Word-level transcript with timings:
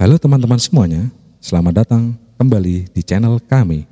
Halo 0.00 0.16
teman-teman 0.16 0.56
semuanya, 0.56 1.12
selamat 1.44 1.84
datang 1.84 2.16
kembali 2.40 2.88
di 2.88 3.04
channel 3.04 3.36
kami. 3.36 3.84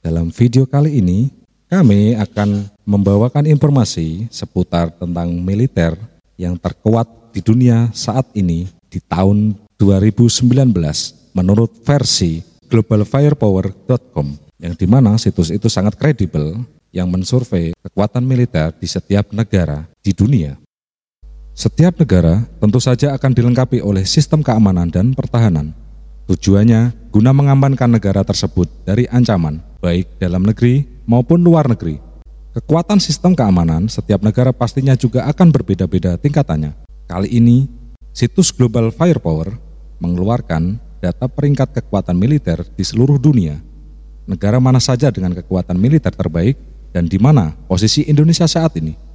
Dalam 0.00 0.32
video 0.32 0.64
kali 0.64 0.96
ini, 0.96 1.28
kami 1.68 2.16
akan 2.16 2.72
membawakan 2.88 3.44
informasi 3.44 4.32
seputar 4.32 4.88
tentang 4.96 5.28
militer 5.44 5.92
yang 6.40 6.56
terkuat 6.56 7.04
di 7.36 7.44
dunia 7.44 7.92
saat 7.92 8.32
ini 8.32 8.64
di 8.88 8.96
tahun 9.04 9.52
2019 9.76 10.72
menurut 11.36 11.84
versi 11.84 12.40
globalfirepower.com 12.72 14.56
yang 14.56 14.72
di 14.72 14.86
mana 14.88 15.20
situs 15.20 15.52
itu 15.52 15.68
sangat 15.68 16.00
kredibel 16.00 16.64
yang 16.96 17.12
mensurvei 17.12 17.76
kekuatan 17.76 18.24
militer 18.24 18.72
di 18.72 18.88
setiap 18.88 19.28
negara 19.36 19.84
di 20.00 20.16
dunia. 20.16 20.56
Setiap 21.52 22.00
negara 22.00 22.48
tentu 22.64 22.80
saja 22.80 23.12
akan 23.12 23.36
dilengkapi 23.36 23.84
oleh 23.84 24.08
sistem 24.08 24.40
keamanan 24.40 24.88
dan 24.88 25.12
pertahanan. 25.12 25.76
Tujuannya 26.24 27.12
guna 27.12 27.36
mengamankan 27.36 27.92
negara 27.92 28.24
tersebut 28.24 28.72
dari 28.88 29.04
ancaman, 29.12 29.60
baik 29.84 30.16
dalam 30.16 30.48
negeri 30.48 30.88
maupun 31.04 31.44
luar 31.44 31.68
negeri. 31.68 32.00
Kekuatan 32.56 32.96
sistem 33.04 33.36
keamanan 33.36 33.84
setiap 33.92 34.24
negara 34.24 34.48
pastinya 34.56 34.96
juga 34.96 35.28
akan 35.28 35.52
berbeda-beda 35.52 36.16
tingkatannya. 36.16 36.72
Kali 37.04 37.28
ini, 37.28 37.68
situs 38.16 38.48
Global 38.48 38.88
Firepower 38.88 39.52
mengeluarkan 40.00 40.80
data 41.04 41.28
peringkat 41.28 41.76
kekuatan 41.84 42.16
militer 42.16 42.64
di 42.64 42.80
seluruh 42.80 43.20
dunia. 43.20 43.60
Negara 44.24 44.56
mana 44.56 44.80
saja 44.80 45.12
dengan 45.12 45.36
kekuatan 45.36 45.76
militer 45.76 46.16
terbaik 46.16 46.56
dan 46.96 47.12
di 47.12 47.20
mana 47.20 47.52
posisi 47.68 48.08
Indonesia 48.08 48.48
saat 48.48 48.72
ini. 48.80 49.11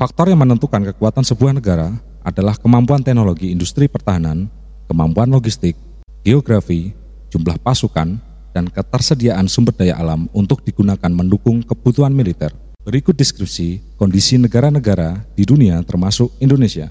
Faktor 0.00 0.32
yang 0.32 0.40
menentukan 0.40 0.80
kekuatan 0.80 1.20
sebuah 1.20 1.60
negara 1.60 1.92
adalah 2.24 2.56
kemampuan 2.56 3.04
teknologi 3.04 3.52
industri 3.52 3.84
pertahanan, 3.84 4.48
kemampuan 4.88 5.28
logistik, 5.28 5.76
geografi, 6.24 6.96
jumlah 7.28 7.60
pasukan, 7.60 8.16
dan 8.56 8.64
ketersediaan 8.72 9.44
sumber 9.44 9.76
daya 9.76 10.00
alam 10.00 10.24
untuk 10.32 10.64
digunakan 10.64 11.12
mendukung 11.12 11.60
kebutuhan 11.60 12.16
militer. 12.16 12.48
Berikut 12.80 13.12
deskripsi 13.12 14.00
kondisi 14.00 14.40
negara-negara 14.40 15.20
di 15.36 15.44
dunia 15.44 15.84
termasuk 15.84 16.32
Indonesia. 16.40 16.88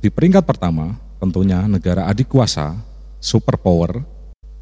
Di 0.00 0.08
peringkat 0.08 0.48
pertama, 0.48 0.96
tentunya 1.20 1.68
negara 1.68 2.08
adik 2.08 2.32
kuasa, 2.32 2.80
superpower, 3.20 4.00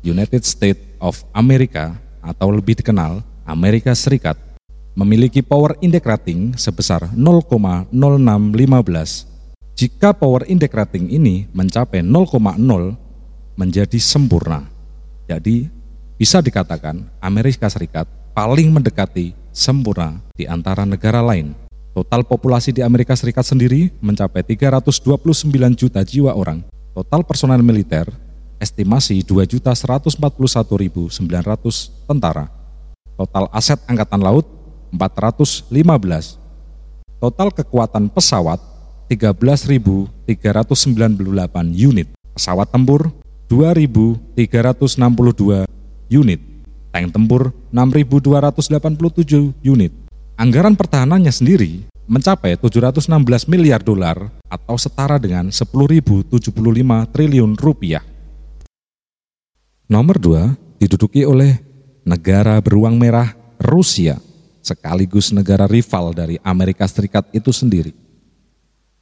United 0.02 0.42
States 0.42 0.82
of 0.98 1.22
America 1.30 1.94
atau 2.18 2.50
lebih 2.50 2.82
dikenal 2.82 3.22
Amerika 3.46 3.94
Serikat 3.94 4.47
memiliki 4.98 5.46
power 5.46 5.78
index 5.78 6.02
rating 6.02 6.58
sebesar 6.58 7.06
0,0615. 7.14 7.94
Jika 9.78 10.10
power 10.10 10.42
index 10.50 10.74
rating 10.74 11.06
ini 11.06 11.46
mencapai 11.54 12.02
0,0 12.02 12.58
menjadi 13.54 13.98
sempurna. 14.02 14.66
Jadi 15.30 15.70
bisa 16.18 16.42
dikatakan 16.42 17.06
Amerika 17.22 17.70
Serikat 17.70 18.10
paling 18.34 18.74
mendekati 18.74 19.38
sempurna 19.54 20.18
di 20.34 20.50
antara 20.50 20.82
negara 20.82 21.22
lain. 21.22 21.54
Total 21.94 22.26
populasi 22.26 22.74
di 22.74 22.82
Amerika 22.82 23.14
Serikat 23.14 23.46
sendiri 23.46 23.94
mencapai 24.02 24.42
329 24.42 25.78
juta 25.78 26.02
jiwa 26.02 26.34
orang. 26.34 26.66
Total 26.90 27.22
personel 27.22 27.62
militer 27.62 28.10
estimasi 28.58 29.22
2.141.900 29.22 31.22
tentara. 32.10 32.50
Total 33.14 33.46
aset 33.54 33.78
angkatan 33.86 34.22
laut 34.22 34.57
415. 34.92 36.36
Total 37.18 37.50
kekuatan 37.50 38.06
pesawat 38.12 38.60
13.398 39.10 41.74
unit. 41.74 42.08
Pesawat 42.36 42.70
tempur 42.70 43.10
2.362 43.48 45.64
unit. 46.12 46.40
Tank 46.92 47.12
tempur 47.12 47.52
6.287 47.72 49.52
unit. 49.64 49.92
Anggaran 50.38 50.76
pertahanannya 50.78 51.32
sendiri 51.34 51.82
mencapai 52.08 52.56
716 52.56 53.48
miliar 53.50 53.84
dolar 53.84 54.32
atau 54.48 54.80
setara 54.80 55.20
dengan 55.20 55.52
10.075 55.52 57.12
triliun 57.12 57.52
rupiah. 57.58 58.00
Nomor 59.88 60.20
2 60.20 60.80
diduduki 60.80 61.24
oleh 61.24 61.60
negara 62.04 62.60
beruang 62.60 62.96
merah 62.96 63.36
Rusia 63.60 64.20
sekaligus 64.68 65.32
negara 65.32 65.64
rival 65.64 66.12
dari 66.12 66.36
Amerika 66.44 66.84
Serikat 66.84 67.24
itu 67.32 67.48
sendiri. 67.48 67.96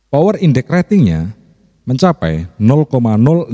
Power 0.06 0.38
index 0.38 0.71
ratingnya 0.71 1.34
mencapai 1.82 2.47
0,0639, 2.59 3.50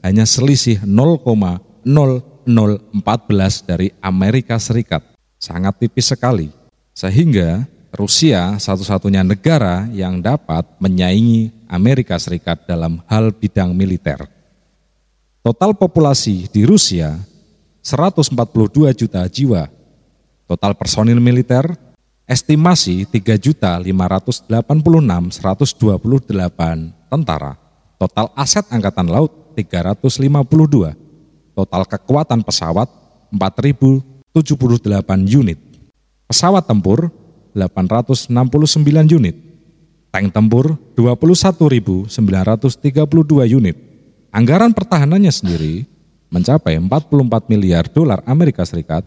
hanya 0.00 0.24
selisih 0.24 0.80
0,0014 0.80 3.68
dari 3.68 3.92
Amerika 4.00 4.56
Serikat. 4.56 5.04
Sangat 5.36 5.76
tipis 5.76 6.08
sekali, 6.08 6.48
sehingga 6.96 7.68
Rusia 7.92 8.56
satu-satunya 8.56 9.20
negara 9.20 9.84
yang 9.92 10.24
dapat 10.24 10.64
menyaingi 10.80 11.52
Amerika 11.68 12.16
Serikat 12.16 12.64
dalam 12.64 13.04
hal 13.06 13.30
bidang 13.30 13.76
militer. 13.76 14.24
Total 15.44 15.76
populasi 15.76 16.48
di 16.48 16.64
Rusia 16.64 17.20
142 17.84 18.96
juta 18.96 19.28
jiwa 19.28 19.68
Total 20.44 20.76
personil 20.76 21.24
militer 21.24 21.72
estimasi 22.28 23.08
3.586.128 23.08 24.52
tentara. 27.08 27.56
Total 27.96 28.28
aset 28.36 28.68
angkatan 28.68 29.08
laut 29.08 29.32
352. 29.56 30.92
Total 31.54 31.86
kekuatan 31.86 32.42
pesawat 32.44 32.90
4.078 33.32 34.02
unit. 35.32 35.56
Pesawat 36.28 36.66
tempur 36.66 37.08
869 37.54 39.14
unit. 39.14 39.38
Tank 40.10 40.34
tempur 40.34 40.74
21.932 40.98 42.10
unit. 43.48 43.78
Anggaran 44.34 44.74
pertahanannya 44.74 45.30
sendiri 45.30 45.86
mencapai 46.34 46.82
44 46.82 47.46
miliar 47.46 47.86
dolar 47.86 48.18
Amerika 48.26 48.66
Serikat 48.66 49.06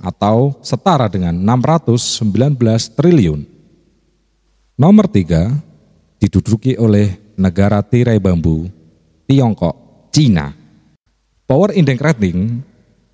atau 0.00 0.56
setara 0.60 1.08
dengan 1.08 1.32
619 1.32 2.96
triliun. 2.96 3.46
Nomor 4.76 5.08
tiga 5.08 5.56
diduduki 6.20 6.76
oleh 6.76 7.16
negara 7.36 7.80
tirai 7.80 8.20
bambu, 8.20 8.68
Tiongkok, 9.28 9.76
Cina. 10.12 10.52
Power 11.46 11.72
Index 11.76 12.00
Rating 12.00 12.62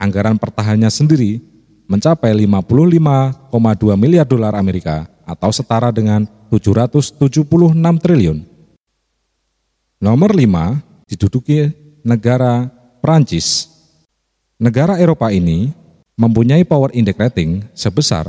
Anggaran 0.00 0.40
pertahanannya 0.40 0.90
sendiri 0.90 1.38
mencapai 1.86 2.34
55,2 2.34 3.50
miliar 3.98 4.26
dolar 4.26 4.54
Amerika 4.56 5.06
atau 5.26 5.50
setara 5.54 5.94
dengan 5.94 6.26
776 6.50 7.14
triliun. 8.02 8.38
Nomor 10.00 10.32
5 10.32 11.10
diduduki 11.10 11.70
negara 12.02 12.66
Prancis. 13.04 13.68
Negara 14.56 14.96
Eropa 14.96 15.28
ini 15.30 15.72
mempunyai 16.20 16.68
power 16.68 16.92
index 16.92 17.16
rating 17.16 17.64
sebesar 17.72 18.28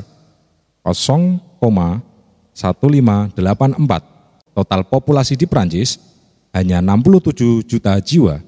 0,1584. 0.87 2.55
Total 4.55 4.81
populasi 4.87 5.35
di 5.35 5.43
Prancis 5.43 5.99
hanya 6.55 6.79
67 6.79 7.67
juta 7.67 7.99
jiwa. 7.99 8.39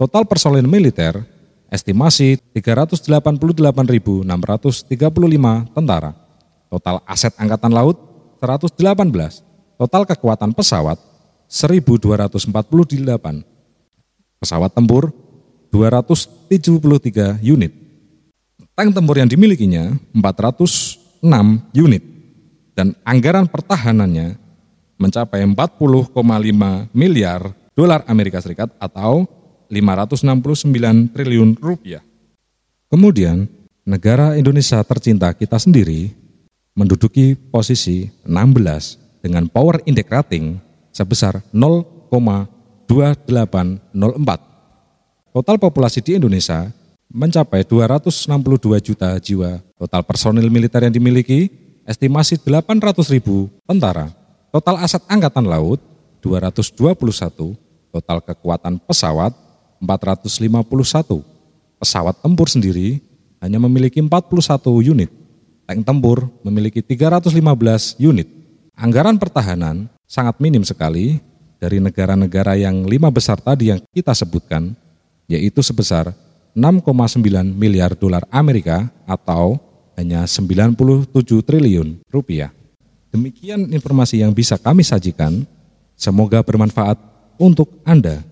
Total 0.00 0.24
personil 0.24 0.64
militer 0.64 1.20
estimasi 1.68 2.40
388.635 2.56 4.24
tentara. 5.76 6.16
Total 6.72 6.96
aset 7.04 7.36
angkatan 7.36 7.72
laut 7.76 7.96
118. 8.40 9.44
Total 9.78 10.02
kekuatan 10.08 10.52
pesawat 10.56 10.96
1248. 11.48 13.44
Pesawat 14.38 14.70
tempur 14.70 15.10
273 15.72 17.40
unit. 17.42 17.87
Tank 18.78 18.94
tempur 18.94 19.18
yang 19.18 19.26
dimilikinya 19.26 19.90
406 20.14 21.26
unit. 21.74 21.98
Dan 22.78 22.94
anggaran 23.02 23.50
pertahanannya 23.50 24.38
mencapai 25.02 25.42
40,5 25.42 26.14
miliar 26.94 27.50
dolar 27.74 28.06
Amerika 28.06 28.38
Serikat 28.38 28.70
atau 28.78 29.26
569 29.66 31.10
triliun 31.10 31.58
rupiah. 31.58 32.06
Kemudian, 32.86 33.50
negara 33.82 34.38
Indonesia 34.38 34.78
tercinta 34.86 35.34
kita 35.34 35.58
sendiri 35.58 36.14
menduduki 36.78 37.34
posisi 37.34 38.06
16 38.22 39.26
dengan 39.26 39.50
power 39.50 39.82
index 39.90 40.06
rating 40.06 40.54
sebesar 40.94 41.42
0,2804. 41.50 42.86
Total 45.34 45.56
populasi 45.58 45.98
di 45.98 46.14
Indonesia 46.14 46.77
mencapai 47.12 47.64
262 47.64 48.80
juta 48.80 49.16
jiwa. 49.20 49.60
Total 49.76 50.02
personil 50.04 50.48
militer 50.52 50.84
yang 50.84 50.94
dimiliki 50.94 51.48
estimasi 51.88 52.36
800 52.36 52.94
ribu 53.10 53.48
tentara 53.64 54.12
Total 54.48 54.80
aset 54.80 55.04
angkatan 55.12 55.44
laut 55.44 55.76
221, 56.24 57.52
total 57.92 58.18
kekuatan 58.24 58.80
pesawat 58.80 59.36
451. 59.76 61.20
Pesawat 61.76 62.16
tempur 62.24 62.48
sendiri 62.48 63.04
hanya 63.44 63.60
memiliki 63.60 64.00
41 64.00 64.40
unit. 64.88 65.12
Tank 65.68 65.84
tempur 65.84 66.32
memiliki 66.40 66.80
315 66.80 68.00
unit. 68.00 68.24
Anggaran 68.72 69.20
pertahanan 69.20 69.84
sangat 70.08 70.40
minim 70.40 70.64
sekali 70.64 71.20
dari 71.60 71.76
negara-negara 71.76 72.56
yang 72.56 72.88
lima 72.88 73.12
besar 73.12 73.36
tadi 73.36 73.68
yang 73.68 73.84
kita 73.92 74.16
sebutkan, 74.16 74.72
yaitu 75.28 75.60
sebesar 75.60 76.16
6,9 76.58 77.54
miliar 77.54 77.94
dolar 77.94 78.26
Amerika 78.34 78.90
atau 79.06 79.62
hanya 79.94 80.26
97 80.26 81.06
triliun 81.46 82.02
rupiah. 82.10 82.50
Demikian 83.14 83.70
informasi 83.70 84.20
yang 84.26 84.34
bisa 84.34 84.58
kami 84.58 84.82
sajikan. 84.82 85.46
Semoga 85.94 86.42
bermanfaat 86.42 86.98
untuk 87.38 87.78
Anda. 87.86 88.26